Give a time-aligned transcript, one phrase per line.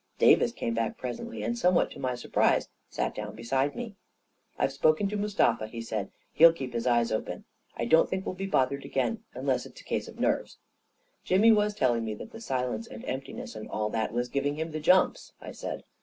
[0.17, 3.95] Davis came back presently, and somewhat to my surprise, sat down beside me.
[4.57, 7.45] "I've spoken to Mustafa," he said; "he'll keep his eyes open.
[7.77, 10.57] I don't think we'll be bothered again— unless it's a case of nerves.""
[11.23, 14.55] Jimmy was telling me that the silence and empti ness and all that was giving
[14.55, 15.83] him the jumps," I said.